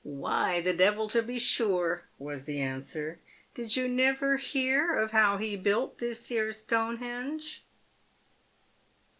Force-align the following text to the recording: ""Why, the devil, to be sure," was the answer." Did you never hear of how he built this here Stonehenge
""Why, 0.23 0.61
the 0.61 0.73
devil, 0.73 1.07
to 1.09 1.21
be 1.21 1.37
sure," 1.37 2.07
was 2.17 2.45
the 2.45 2.59
answer." 2.59 3.19
Did 3.53 3.75
you 3.75 3.87
never 3.87 4.37
hear 4.37 4.95
of 4.97 5.11
how 5.11 5.37
he 5.37 5.55
built 5.55 5.99
this 5.99 6.27
here 6.29 6.51
Stonehenge 6.53 7.63